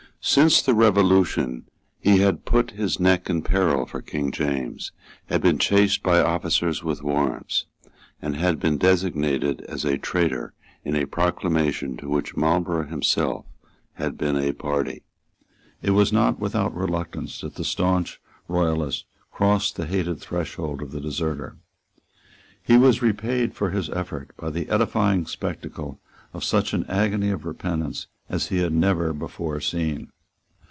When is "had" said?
2.19-2.45, 5.25-5.41, 8.35-8.59, 13.95-14.15, 28.59-28.71